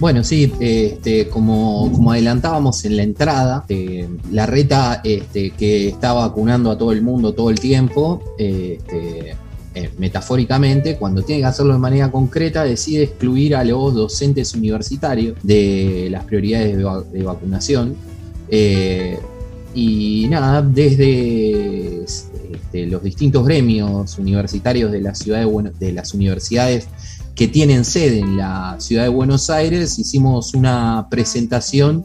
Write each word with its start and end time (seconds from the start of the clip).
Bueno, 0.00 0.24
sí, 0.24 0.50
este, 0.60 1.28
como, 1.28 2.10
adelantábamos 2.10 2.86
en 2.86 2.96
la 2.96 3.02
entrada, 3.02 3.66
eh, 3.68 4.08
la 4.32 4.46
reta 4.46 5.02
este, 5.04 5.50
que 5.50 5.88
está 5.88 6.14
vacunando 6.14 6.70
a 6.70 6.78
todo 6.78 6.92
el 6.92 7.02
mundo 7.02 7.34
todo 7.34 7.50
el 7.50 7.60
tiempo, 7.60 8.22
este, 8.38 9.36
eh, 9.74 9.90
metafóricamente, 9.98 10.96
cuando 10.96 11.22
tiene 11.22 11.42
que 11.42 11.46
hacerlo 11.48 11.74
de 11.74 11.80
manera 11.80 12.10
concreta, 12.10 12.64
decide 12.64 13.02
excluir 13.02 13.54
a 13.54 13.62
los 13.62 13.94
docentes 13.94 14.54
universitarios 14.54 15.36
de 15.42 16.08
las 16.10 16.24
prioridades 16.24 16.78
de, 17.12 17.22
vacunación. 17.22 17.94
Eh, 18.48 19.18
y 19.74 20.26
nada, 20.30 20.62
desde 20.62 22.04
este, 22.04 22.86
los 22.86 23.02
distintos 23.02 23.44
gremios 23.44 24.16
universitarios 24.16 24.90
de 24.90 25.02
la 25.02 25.14
ciudad 25.14 25.44
de, 25.44 25.72
de 25.78 25.92
las 25.92 26.14
universidades 26.14 26.88
que 27.40 27.48
tienen 27.48 27.86
sede 27.86 28.18
en 28.18 28.36
la 28.36 28.76
ciudad 28.80 29.04
de 29.04 29.08
Buenos 29.08 29.48
Aires, 29.48 29.98
hicimos 29.98 30.52
una 30.52 31.06
presentación 31.08 32.04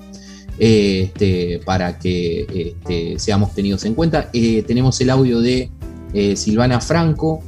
eh, 0.57 1.11
este, 1.11 1.59
para 1.65 1.99
que 1.99 2.47
este, 2.49 3.19
seamos 3.19 3.53
tenidos 3.53 3.83
en 3.83 3.95
cuenta. 3.95 4.29
Eh, 4.31 4.63
tenemos 4.65 5.01
el 5.01 5.09
audio 5.09 5.41
de 5.41 5.69
eh, 6.13 6.37
Silvana 6.37 6.79
Franco, 6.79 7.43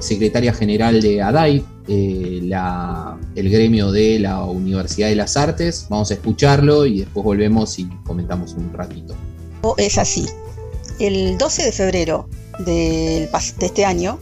secretaria 0.00 0.54
general 0.54 1.00
de 1.00 1.20
ADAI, 1.20 1.64
el 1.88 3.50
gremio 3.50 3.90
de 3.90 4.20
la 4.20 4.44
Universidad 4.44 5.08
de 5.08 5.16
las 5.16 5.36
Artes. 5.36 5.88
Vamos 5.90 6.12
a 6.12 6.14
escucharlo 6.14 6.86
y 6.86 7.00
después 7.00 7.24
volvemos 7.24 7.76
y 7.80 7.86
comentamos 8.04 8.54
un 8.54 8.72
ratito. 8.72 9.16
Es 9.78 9.98
así. 9.98 10.26
El 11.00 11.36
12 11.38 11.64
de 11.64 11.72
febrero 11.72 12.28
de 12.64 13.28
este 13.60 13.84
año 13.84 14.20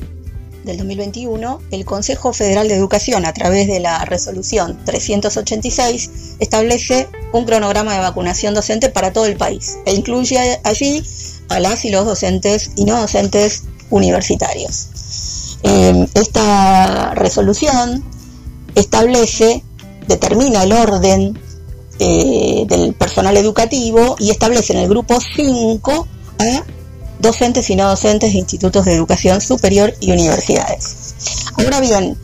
del 0.69 0.77
2021, 0.77 1.61
el 1.71 1.85
Consejo 1.85 2.33
Federal 2.33 2.69
de 2.69 2.75
Educación, 2.75 3.25
a 3.25 3.33
través 3.33 3.67
de 3.67 3.81
la 3.81 4.05
resolución 4.05 4.79
386, 4.85 6.37
establece 6.39 7.09
un 7.33 7.45
cronograma 7.47 7.95
de 7.95 8.01
vacunación 8.01 8.55
docente 8.55 8.91
para 8.91 9.13
todo 9.13 9.27
el 9.27 9.37
país 9.37 9.79
e 9.87 9.95
incluye 9.95 10.61
allí 10.63 11.03
a 11.49 11.59
las 11.59 11.85
y 11.85 11.91
los 11.91 12.05
docentes 12.05 12.73
y 12.77 12.85
no 12.85 13.01
docentes 13.01 13.65
universitarios. 13.91 15.57
Eh, 15.63 16.07
esta 16.15 17.15
resolución 17.15 18.05
establece, 18.75 19.65
determina 20.07 20.63
el 20.63 20.73
orden 20.73 21.39
eh, 21.99 22.65
del 22.69 22.93
personal 22.93 23.37
educativo 23.39 24.17
y 24.19 24.31
establece 24.31 24.75
en 24.75 24.81
el 24.81 24.89
grupo 24.89 25.19
5 25.19 26.07
a 26.39 26.78
docentes 27.19 27.69
y 27.71 27.77
no 27.77 27.89
docentes 27.89 28.33
de 28.33 28.39
institutos 28.39 28.85
de 28.85 28.95
educación 28.95 29.41
superior 29.41 29.95
y 30.01 30.13
universidades. 30.13 31.15
Ahora 31.57 31.81
bien, 31.81 32.17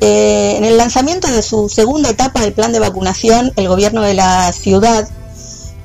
eh, 0.00 0.56
en 0.56 0.64
el 0.64 0.76
lanzamiento 0.76 1.28
de 1.28 1.42
su 1.42 1.68
segunda 1.68 2.10
etapa 2.10 2.40
del 2.40 2.52
plan 2.52 2.72
de 2.72 2.80
vacunación, 2.80 3.52
el 3.56 3.68
gobierno 3.68 4.02
de 4.02 4.14
la 4.14 4.52
ciudad, 4.52 5.08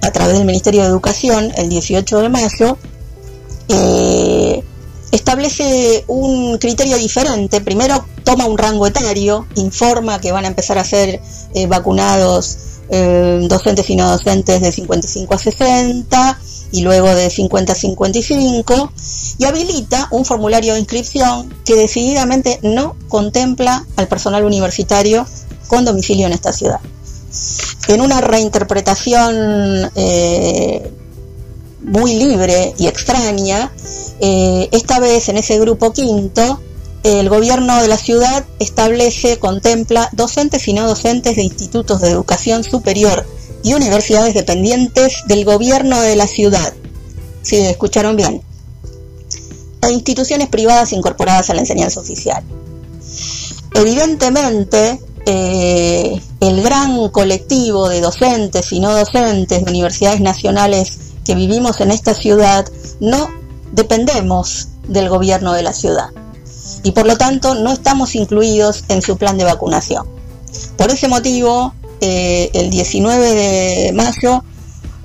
a 0.02 0.12
través 0.12 0.38
del 0.38 0.46
Ministerio 0.46 0.82
de 0.82 0.88
Educación, 0.88 1.52
el 1.56 1.70
18 1.70 2.22
de 2.22 2.30
mayo, 2.30 2.78
eh, 3.70 4.64
establece 5.12 6.04
un 6.08 6.58
criterio 6.58 6.98
diferente. 6.98 7.62
Primero 7.62 8.06
toma 8.24 8.46
un 8.46 8.58
rango 8.58 8.88
etario, 8.88 9.46
informa 9.56 10.20
que 10.20 10.32
van 10.32 10.46
a 10.46 10.48
empezar 10.48 10.78
a 10.78 10.84
ser 10.84 11.22
eh, 11.54 11.68
vacunados 11.68 12.58
docentes 12.90 13.90
y 13.90 13.96
no 13.96 14.10
docentes 14.10 14.62
de 14.62 14.72
55 14.72 15.34
a 15.34 15.38
60, 15.38 16.40
y 16.72 16.82
luego 16.82 17.14
de 17.14 17.30
50 17.30 17.72
a 17.72 17.76
55 17.76 18.92
y 19.38 19.46
habilita 19.46 20.08
un 20.12 20.26
formulario 20.26 20.74
de 20.74 20.80
inscripción 20.80 21.54
que 21.66 21.76
decididamente 21.76 22.60
no 22.64 22.96
contempla 23.08 23.86
al 23.96 24.08
personal 24.08 24.44
universitario 24.44 25.26
con 25.68 25.86
domicilio 25.86 26.28
en 26.28 26.34
esta 26.34 26.52
ciudad. 26.52 26.80
En 27.88 28.02
una 28.02 28.22
reinterpretación 28.22 29.92
eh, 29.96 30.92
muy 31.82 32.16
libre 32.16 32.74
y 32.78 32.88
extraña, 32.88 33.72
eh, 34.20 34.68
esta 34.72 35.00
vez 35.00 35.30
en 35.30 35.38
ese 35.38 35.60
grupo 35.60 35.94
quinto, 35.94 36.60
el 37.04 37.30
gobierno 37.30 37.82
de 37.82 37.88
la 37.88 37.98
ciudad 37.98 38.46
establece, 38.60 39.38
contempla 39.40 40.10
docentes 40.14 40.68
y 40.68 40.74
no 40.74 40.88
docentes 40.88 41.36
de 41.36 41.44
institutos 41.44 42.02
de 42.02 42.10
educación 42.10 42.64
superior 42.64 43.26
y 43.64 43.74
universidades 43.74 44.34
dependientes 44.34 45.24
del 45.28 45.46
gobierno 45.46 46.02
de 46.02 46.16
la 46.16 46.28
ciudad. 46.28 46.74
Si 47.42 47.58
escucharon 47.58 48.16
bien. 48.16 48.42
E 49.82 49.92
instituciones 49.92 50.50
privadas 50.50 50.92
incorporadas 50.92 51.50
a 51.50 51.54
la 51.54 51.62
enseñanza 51.62 52.00
oficial. 52.00 52.44
Evidentemente, 53.74 55.00
eh, 55.26 56.20
el 56.40 56.64
gran 56.64 57.10
colectivo 57.10 57.90
de 57.90 58.02
docentes 58.02 58.72
y 58.72 58.80
no 58.80 58.96
docentes 58.96 59.64
de 59.64 59.70
universidades 59.70 60.20
nacionales 60.20 60.98
que 61.26 61.36
vivimos 61.36 61.80
en 61.82 61.92
esta 61.92 62.14
ciudad 62.14 62.66
no 63.00 63.30
dependemos 63.72 64.70
del 64.88 65.10
gobierno 65.10 65.54
de 65.54 65.64
la 65.64 65.74
ciudad 65.74 66.10
y 66.84 66.92
por 66.92 67.06
lo 67.06 67.18
tanto 67.18 67.56
no 67.56 67.74
estamos 67.74 68.16
incluidos 68.16 68.84
en 68.90 69.02
su 69.02 69.18
plan 69.18 69.38
de 69.38 69.44
vacunación. 69.44 70.06
Por 70.78 70.92
ese 70.92 71.08
motivo, 71.08 71.74
eh, 72.02 72.50
el 72.54 72.70
19 72.70 73.34
de 73.34 73.92
mayo, 73.94 74.44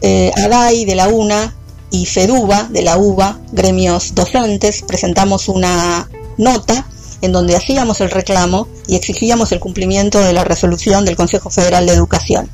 eh, 0.00 0.30
ADAI 0.36 0.84
de 0.84 0.94
la 0.94 1.08
UNA 1.08 1.54
y 1.90 2.06
FEDUBA 2.06 2.64
de 2.70 2.82
la 2.82 2.96
UBA, 2.96 3.38
gremios 3.52 4.14
docentes, 4.14 4.82
presentamos 4.82 5.48
una 5.48 6.08
nota 6.38 6.86
en 7.20 7.32
donde 7.32 7.56
hacíamos 7.56 8.00
el 8.00 8.10
reclamo 8.10 8.66
y 8.88 8.96
exigíamos 8.96 9.52
el 9.52 9.60
cumplimiento 9.60 10.18
de 10.18 10.32
la 10.32 10.44
resolución 10.44 11.04
del 11.04 11.16
Consejo 11.16 11.50
Federal 11.50 11.86
de 11.86 11.92
Educación. 11.92 12.50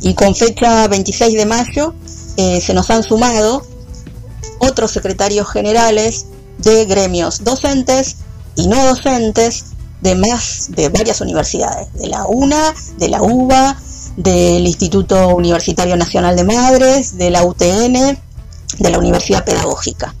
Y 0.00 0.14
con 0.14 0.34
fecha 0.34 0.88
26 0.88 1.34
de 1.34 1.46
mayo 1.46 1.94
eh, 2.36 2.60
se 2.60 2.72
nos 2.74 2.90
han 2.90 3.02
sumado 3.02 3.66
otros 4.58 4.90
secretarios 4.90 5.50
generales 5.50 6.26
de 6.58 6.86
gremios 6.86 7.44
docentes 7.44 8.16
y 8.56 8.66
no 8.66 8.84
docentes 8.84 9.66
de 10.00 10.14
más 10.14 10.68
de 10.70 10.88
varias 10.88 11.20
universidades, 11.20 11.92
de 11.94 12.08
la 12.08 12.26
UNA, 12.26 12.74
de 12.98 13.08
la 13.08 13.22
UBA, 13.22 13.76
del 14.16 14.66
Instituto 14.66 15.34
Universitario 15.34 15.96
Nacional 15.96 16.36
de 16.36 16.44
Madres, 16.44 17.18
de 17.18 17.30
la 17.30 17.44
UTN, 17.44 18.18
de 18.78 18.90
la 18.90 18.98
Universidad 18.98 19.44
Pedagógica. 19.44 20.14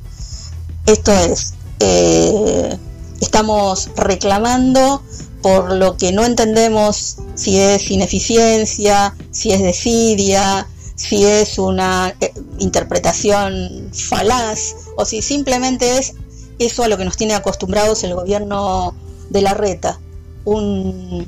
Esto 0.86 1.12
es, 1.12 1.54
eh, 1.80 2.76
estamos 3.20 3.90
reclamando 3.96 5.02
por 5.42 5.72
lo 5.72 5.96
que 5.96 6.12
no 6.12 6.24
entendemos 6.24 7.18
si 7.34 7.58
es 7.58 7.90
ineficiencia, 7.90 9.14
si 9.30 9.52
es 9.52 9.62
desidia, 9.62 10.66
si 10.94 11.24
es 11.24 11.58
una 11.58 12.14
eh, 12.20 12.32
interpretación 12.58 13.90
falaz 13.92 14.74
o 14.96 15.04
si 15.04 15.22
simplemente 15.22 15.98
es 15.98 16.14
eso 16.58 16.84
a 16.84 16.88
lo 16.88 16.96
que 16.96 17.04
nos 17.04 17.16
tiene 17.16 17.34
acostumbrados 17.34 18.02
el 18.04 18.14
gobierno 18.14 18.94
de 19.30 19.42
la 19.42 19.54
reta, 19.54 19.98
un, 20.44 21.26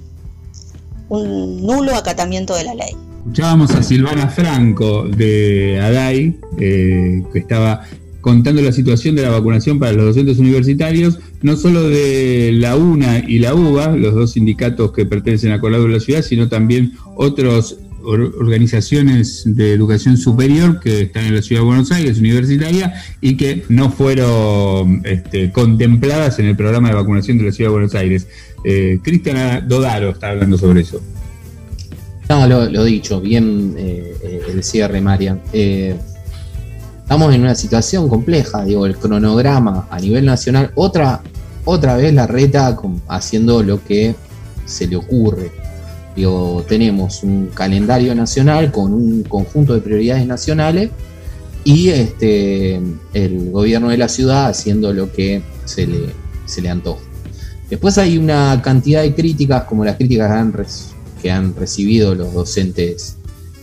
un 1.08 1.66
nulo 1.66 1.94
acatamiento 1.94 2.54
de 2.54 2.64
la 2.64 2.74
ley. 2.74 2.96
Escuchábamos 3.18 3.70
a 3.72 3.82
Silvana 3.82 4.28
Franco 4.28 5.04
de 5.08 5.78
ADAI, 5.82 6.38
eh, 6.58 7.22
que 7.32 7.38
estaba 7.38 7.82
contando 8.20 8.62
la 8.62 8.72
situación 8.72 9.14
de 9.16 9.22
la 9.22 9.30
vacunación 9.30 9.78
para 9.78 9.92
los 9.92 10.06
docentes 10.06 10.38
universitarios, 10.38 11.18
no 11.42 11.56
solo 11.56 11.88
de 11.88 12.52
la 12.52 12.76
UNA 12.76 13.24
y 13.26 13.38
la 13.38 13.54
UBA, 13.54 13.96
los 13.96 14.14
dos 14.14 14.32
sindicatos 14.32 14.92
que 14.92 15.06
pertenecen 15.06 15.52
a 15.52 15.60
Colado 15.60 15.84
de 15.84 15.94
la 15.94 16.00
ciudad, 16.00 16.22
sino 16.22 16.48
también 16.48 16.92
otros 17.16 17.78
organizaciones 18.04 19.42
de 19.44 19.72
educación 19.72 20.16
superior 20.16 20.80
que 20.80 21.02
están 21.02 21.24
en 21.26 21.34
la 21.34 21.42
ciudad 21.42 21.62
de 21.62 21.66
Buenos 21.66 21.92
Aires, 21.92 22.18
universitaria, 22.18 22.94
y 23.20 23.36
que 23.36 23.64
no 23.68 23.90
fueron 23.90 25.02
este, 25.04 25.52
contempladas 25.52 26.38
en 26.38 26.46
el 26.46 26.56
programa 26.56 26.88
de 26.88 26.94
vacunación 26.94 27.38
de 27.38 27.44
la 27.44 27.52
ciudad 27.52 27.70
de 27.70 27.72
Buenos 27.72 27.94
Aires. 27.94 28.26
Eh, 28.64 28.98
Cristian 29.02 29.68
Dodaro 29.68 30.10
está 30.10 30.30
hablando 30.30 30.56
sobre 30.58 30.82
eso. 30.82 31.00
No, 32.28 32.46
lo, 32.46 32.84
dicho, 32.84 33.20
bien 33.20 33.74
eh, 33.78 34.14
eh, 34.22 34.40
el 34.52 34.62
cierre, 34.62 35.00
María. 35.00 35.38
estamos 35.52 37.34
en 37.34 37.40
una 37.40 37.54
situación 37.54 38.08
compleja, 38.08 38.64
digo, 38.64 38.86
el 38.86 38.96
cronograma 38.96 39.88
a 39.90 39.98
nivel 39.98 40.26
nacional, 40.26 40.70
otra, 40.74 41.22
otra 41.64 41.96
vez 41.96 42.12
la 42.12 42.26
reta 42.26 42.76
haciendo 43.08 43.62
lo 43.62 43.82
que 43.82 44.14
se 44.66 44.86
le 44.86 44.96
ocurre 44.96 45.67
tenemos 46.66 47.22
un 47.22 47.48
calendario 47.54 48.14
nacional 48.14 48.72
con 48.72 48.92
un 48.92 49.22
conjunto 49.22 49.74
de 49.74 49.80
prioridades 49.80 50.26
nacionales 50.26 50.90
y 51.64 51.90
este, 51.90 52.80
el 53.12 53.50
gobierno 53.50 53.90
de 53.90 53.98
la 53.98 54.08
ciudad 54.08 54.46
haciendo 54.46 54.92
lo 54.92 55.12
que 55.12 55.42
se 55.64 55.86
le, 55.86 56.14
se 56.46 56.62
le 56.62 56.70
antoja. 56.70 57.02
Después 57.68 57.98
hay 57.98 58.16
una 58.16 58.60
cantidad 58.62 59.02
de 59.02 59.14
críticas, 59.14 59.64
como 59.64 59.84
las 59.84 59.96
críticas 59.96 60.30
que 61.20 61.30
han, 61.30 61.54
recibido 61.54 62.14
los 62.14 62.32
docentes 62.32 63.16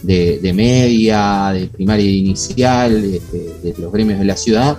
de, 0.03 0.51
media, 0.53 1.51
de 1.51 1.67
primaria 1.67 2.05
e 2.05 2.11
inicial, 2.11 3.03
este, 3.03 3.53
de, 3.63 3.73
los 3.79 3.91
gremios 3.91 4.19
de 4.19 4.25
la 4.25 4.37
ciudad, 4.37 4.77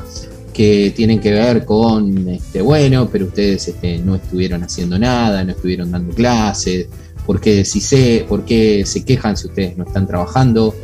que 0.53 0.93
tienen 0.95 1.19
que 1.19 1.33
ver 1.33 1.65
con, 1.65 2.29
este, 2.29 2.63
bueno, 2.63 3.09
pero 3.11 3.27
ustedes 3.27 3.67
este, 3.67 3.99
no 3.99 4.15
estuvieron 4.15 4.63
haciendo 4.63 4.99
nada, 4.99 5.43
no 5.43 5.51
estuvieron 5.51 5.91
dando 5.91 6.15
clases, 6.15 6.87
¿Por 7.27 7.41
qué, 7.41 7.65
si 7.65 7.81
sé, 7.81 8.25
¿Por 8.29 8.45
qué 8.45 8.85
se 8.87 9.05
quejan 9.05 9.37
si 9.37 9.49
ustedes 9.49 9.77
no 9.77 9.85
están 9.85 10.07
trabajando? 10.07 10.75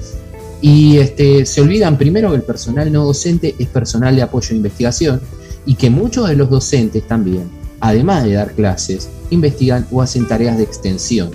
Y 0.61 0.99
este, 0.99 1.47
se 1.47 1.61
olvidan 1.61 1.97
primero 1.97 2.31
que 2.31 2.37
el 2.37 2.43
personal 2.43 2.93
no 2.93 3.05
docente 3.05 3.55
es 3.59 3.69
personal 3.69 4.15
de 4.17 4.23
apoyo 4.23 4.49
e 4.53 4.57
investigación 4.57 5.21
y 5.65 5.75
que 5.75 5.91
muchos 5.91 6.29
de 6.29 6.37
los 6.37 6.51
docentes 6.51 7.07
también, 7.07 7.45
además 7.81 8.25
de 8.25 8.35
dar 8.35 8.53
clases, 8.53 9.09
investigan 9.31 9.87
o 9.91 10.03
hacen 10.03 10.27
tareas 10.27 10.59
de 10.59 10.65
extensión. 10.65 11.31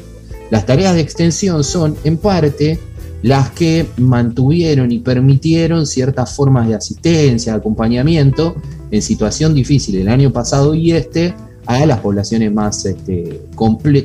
Las 0.49 0.65
tareas 0.65 0.95
de 0.95 1.01
extensión 1.01 1.63
son, 1.63 1.97
en 2.03 2.17
parte, 2.17 2.79
las 3.21 3.51
que 3.51 3.85
mantuvieron 3.97 4.91
y 4.91 4.99
permitieron 4.99 5.87
ciertas 5.87 6.33
formas 6.35 6.67
de 6.67 6.75
asistencia, 6.75 7.53
de 7.53 7.59
acompañamiento 7.59 8.55
en 8.91 9.01
situación 9.01 9.53
difícil 9.53 9.97
el 9.97 10.07
año 10.07 10.31
pasado 10.31 10.73
y 10.75 10.91
este 10.91 11.33
a 11.67 11.85
las 11.85 11.99
poblaciones 11.99 12.51
más 12.51 12.85
este, 12.85 13.41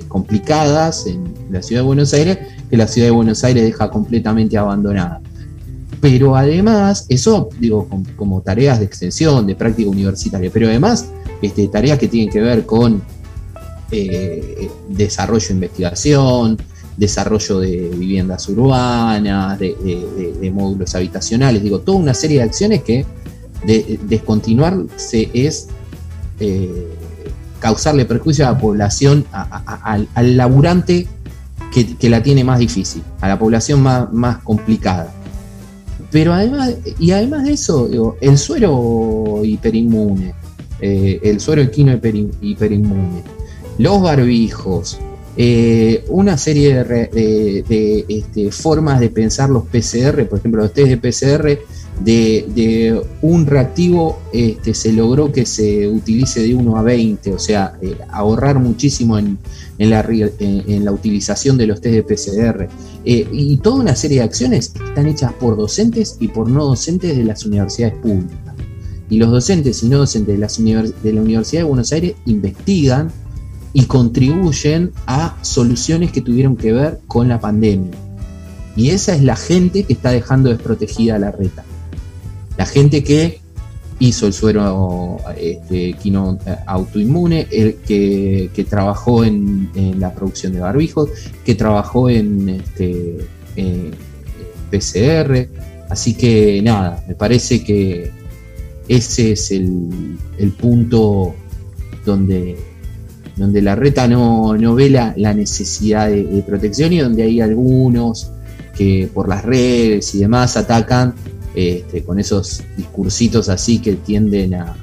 complicadas 0.08 1.06
en 1.06 1.32
la 1.50 1.62
ciudad 1.62 1.82
de 1.82 1.86
Buenos 1.86 2.12
Aires, 2.12 2.38
que 2.68 2.76
la 2.76 2.88
ciudad 2.88 3.06
de 3.06 3.12
Buenos 3.12 3.44
Aires 3.44 3.62
deja 3.62 3.88
completamente 3.88 4.58
abandonada. 4.58 5.20
Pero 6.00 6.34
además, 6.34 7.06
eso 7.08 7.48
digo, 7.60 7.88
como, 8.16 8.40
tareas 8.42 8.80
de 8.80 8.86
extensión, 8.86 9.46
de 9.46 9.54
práctica 9.54 9.88
universitaria, 9.88 10.50
pero 10.52 10.66
además 10.66 11.06
este, 11.40 11.68
tareas 11.68 12.00
que 12.00 12.08
tienen 12.08 12.30
que 12.32 12.40
ver 12.40 12.66
con 12.66 13.00
eh, 13.92 14.68
desarrollo 14.88 15.46
de 15.46 15.54
investigación, 15.54 16.58
desarrollo 16.96 17.60
de 17.60 17.90
viviendas 17.96 18.48
urbanas, 18.48 19.58
de, 19.60 20.50
módulos 20.52 20.96
habitacionales, 20.96 21.62
digo, 21.62 21.78
toda 21.80 21.98
una 21.98 22.14
serie 22.14 22.38
de 22.38 22.42
acciones 22.42 22.82
que 22.82 23.06
de, 23.64 24.00
descontinuarse 24.08 25.30
es 25.32 25.68
eh, 26.40 26.88
causarle 27.62 28.04
perjuicio 28.04 28.44
a 28.44 28.52
la 28.52 28.58
población, 28.58 29.24
al, 29.30 30.36
laburante 30.36 31.06
que, 31.72 32.10
la 32.10 32.20
tiene 32.20 32.42
más 32.42 32.58
difícil, 32.58 33.04
a 33.20 33.28
la 33.28 33.38
población 33.38 33.80
más, 33.80 34.38
complicada. 34.38 35.12
Pero 36.10 36.34
además, 36.34 36.74
y 36.98 37.12
además 37.12 37.44
de 37.44 37.52
eso, 37.52 37.88
el 38.20 38.36
suero 38.36 39.42
hiperinmune, 39.44 40.34
eh, 40.80 41.20
el 41.22 41.38
suero 41.40 41.62
equino 41.62 41.92
hiperinmune, 42.40 43.22
los 43.78 44.02
barbijos, 44.02 44.98
eh, 45.36 46.04
una 46.08 46.36
serie 46.36 46.82
de, 46.82 48.04
este, 48.08 48.50
formas 48.50 48.98
de 48.98 49.08
pensar 49.08 49.48
los 49.48 49.62
PCR, 49.66 50.26
por 50.28 50.40
ejemplo, 50.40 50.62
los 50.62 50.72
test 50.72 50.88
de 50.88 50.96
PCR 50.96 51.60
de, 52.04 53.02
un 53.20 53.46
reactivo 53.46 54.18
este, 54.32 54.74
se 54.74 54.92
logró 54.92 55.32
que 55.32 55.46
se 55.46 55.88
utilice 55.88 56.40
de 56.40 56.54
1 56.54 56.76
a 56.76 56.82
20, 56.82 57.32
o 57.32 57.38
sea, 57.38 57.74
eh, 57.80 57.96
ahorrar 58.10 58.58
muchísimo 58.58 59.18
en, 59.18 59.38
la, 59.78 60.92
utilización 60.92 61.56
de 61.56 61.66
los 61.66 61.80
test 61.80 61.94
de 61.94 62.02
PCR. 62.02 62.68
Eh, 63.04 63.28
y 63.32 63.56
toda 63.58 63.76
una 63.76 63.96
serie 63.96 64.18
de 64.18 64.24
acciones 64.24 64.72
están 64.74 65.06
hechas 65.06 65.32
por 65.32 65.56
docentes 65.56 66.16
y 66.20 66.28
por 66.28 66.48
no 66.48 66.64
docentes 66.64 67.16
de 67.16 67.24
las 67.24 67.44
universidades 67.44 67.94
públicas. 67.94 68.54
Y 69.10 69.18
los 69.18 69.30
docentes 69.30 69.82
y 69.82 69.88
no 69.88 69.98
docentes 69.98 70.38
de, 70.38 70.92
de 71.02 71.12
la 71.12 71.20
Universidad 71.20 71.62
de 71.62 71.68
Buenos 71.68 71.92
Aires 71.92 72.14
investigan 72.26 73.10
y 73.72 73.84
contribuyen 73.84 74.92
a 75.06 75.36
soluciones 75.42 76.12
que 76.12 76.20
tuvieron 76.20 76.56
que 76.56 76.72
ver 76.72 77.00
con 77.06 77.28
la 77.28 77.40
pandemia. 77.40 77.92
Y 78.76 78.90
esa 78.90 79.14
es 79.14 79.22
la 79.22 79.36
gente 79.36 79.84
que 79.84 79.92
está 79.92 80.10
dejando 80.10 80.48
desprotegida 80.48 81.18
la 81.18 81.30
reta. 81.30 81.64
La 82.56 82.66
gente 82.66 83.02
que 83.02 83.40
hizo 83.98 84.26
el 84.26 84.32
suero 84.32 85.18
este, 85.36 85.90
eh, 85.90 86.56
autoinmune, 86.66 87.46
el 87.50 87.76
que, 87.76 88.66
trabajó 88.68 89.24
en, 89.24 89.70
la 89.98 90.12
producción 90.12 90.52
de 90.52 90.60
barbijos, 90.60 91.10
que 91.44 91.54
trabajó 91.54 92.10
en 92.10 92.48
este, 92.48 93.18
PCR. 94.70 95.48
Así 95.88 96.14
que 96.14 96.60
nada, 96.62 97.04
me 97.06 97.14
parece 97.14 97.62
que 97.62 98.10
ese 98.88 99.32
es 99.32 99.50
el, 99.52 100.18
el 100.38 100.50
punto 100.52 101.34
donde, 102.04 102.56
donde 103.36 103.62
la 103.62 103.76
reta 103.76 104.08
no, 104.08 104.56
no 104.56 104.74
ve 104.74 104.90
la, 104.90 105.14
necesidad 105.34 106.08
de 106.08 106.44
protección 106.46 106.92
y 106.92 106.98
donde 106.98 107.22
hay 107.22 107.40
algunos 107.40 108.30
que 108.76 109.08
por 109.12 109.28
las 109.28 109.44
redes 109.44 110.14
y 110.14 110.20
demás 110.20 110.56
atacan 110.56 111.14
este, 111.54 112.02
con 112.02 112.18
esos 112.18 112.62
discursitos 112.76 113.48
así 113.50 113.78
que 113.78 113.94
tienden 113.96 114.54
a, 114.54 114.76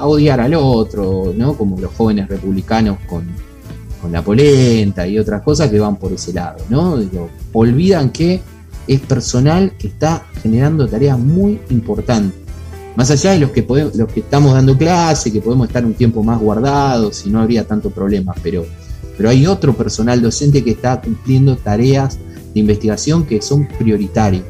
odiar 0.00 0.38
al 0.40 0.52
otro, 0.52 1.32
¿no? 1.34 1.56
Como 1.56 1.80
los 1.80 1.90
jóvenes 1.94 2.28
republicanos 2.28 2.98
con, 3.08 3.24
la 4.12 4.22
polenta 4.22 5.08
y 5.08 5.18
otras 5.18 5.42
cosas 5.42 5.68
que 5.68 5.80
van 5.80 5.96
por 5.96 6.12
ese 6.12 6.32
lado, 6.32 6.58
¿no? 6.68 6.96
olvidan 7.52 8.10
que 8.10 8.40
es 8.86 9.00
personal 9.00 9.72
que 9.76 9.88
está 9.88 10.26
generando 10.42 10.86
tareas 10.86 11.18
muy 11.18 11.58
importantes. 11.70 12.38
Más 12.94 13.10
allá 13.10 13.32
de 13.32 13.40
los 13.40 13.50
que, 13.50 13.64
podemos, 13.64 13.96
los 13.96 14.12
que 14.12 14.20
estamos 14.20 14.52
dando 14.52 14.78
clase, 14.78 15.32
que 15.32 15.40
podemos 15.40 15.66
estar 15.66 15.84
un 15.84 15.94
tiempo 15.94 16.22
más 16.22 16.38
guardados 16.38 17.26
y 17.26 17.30
no 17.30 17.40
habría 17.40 17.66
tanto 17.66 17.90
problema, 17.90 18.32
pero, 18.44 18.64
pero 19.16 19.28
hay 19.28 19.44
otro 19.46 19.74
personal 19.74 20.22
docente 20.22 20.62
que 20.62 20.70
está 20.70 21.00
cumpliendo 21.00 21.56
tareas 21.56 22.16
de 22.54 22.60
investigación 22.60 23.26
que 23.26 23.42
son 23.42 23.66
prioritarias 23.66 24.44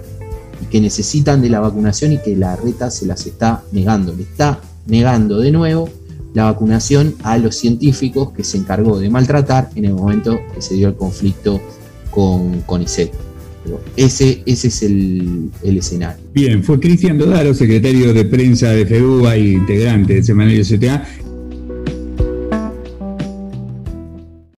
que 0.70 0.80
necesitan 0.80 1.42
de 1.42 1.48
la 1.48 1.60
vacunación 1.60 2.12
y 2.12 2.18
que 2.18 2.36
la 2.36 2.56
reta 2.56 2.90
se 2.90 3.06
las 3.06 3.26
está 3.26 3.62
negando. 3.72 4.14
Le 4.14 4.22
está 4.22 4.60
negando 4.86 5.38
de 5.38 5.52
nuevo 5.52 5.88
la 6.34 6.44
vacunación 6.44 7.14
a 7.22 7.38
los 7.38 7.56
científicos 7.56 8.32
que 8.32 8.44
se 8.44 8.58
encargó 8.58 8.98
de 8.98 9.08
maltratar 9.08 9.70
en 9.74 9.86
el 9.86 9.94
momento 9.94 10.38
que 10.54 10.60
se 10.60 10.74
dio 10.74 10.88
el 10.88 10.94
conflicto 10.94 11.60
con 12.10 12.60
CONICET. 12.62 13.12
Ese, 13.96 14.42
ese 14.46 14.68
es 14.68 14.82
el, 14.82 15.50
escenario. 15.62 16.22
Bien, 16.32 16.62
fue 16.62 16.78
Cristian 16.78 17.18
Dodaro, 17.18 17.52
secretario 17.54 18.12
de 18.12 18.24
prensa 18.24 18.70
de 18.70 18.86
FEDUBA 18.86 19.36
e 19.36 19.52
integrante 19.52 20.14
del 20.14 20.24
semanario 20.24 20.62
CTA, 20.62 21.04